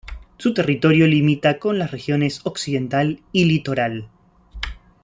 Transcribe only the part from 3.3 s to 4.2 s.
y Litoral.